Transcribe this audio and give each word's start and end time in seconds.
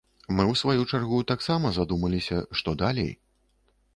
Мы, 0.37 0.45
у 0.51 0.53
сваю 0.61 0.85
чаргу, 0.93 1.19
таксама 1.33 1.71
задумаліся, 1.77 2.41
што 2.61 2.75
далей. 2.83 3.13